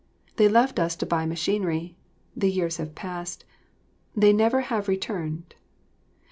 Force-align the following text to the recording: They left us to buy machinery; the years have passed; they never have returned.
They 0.37 0.47
left 0.47 0.79
us 0.79 0.95
to 0.95 1.05
buy 1.05 1.27
machinery; 1.27 1.95
the 2.35 2.49
years 2.49 2.77
have 2.77 2.95
passed; 2.95 3.45
they 4.15 4.33
never 4.33 4.61
have 4.61 4.87
returned. 4.87 5.53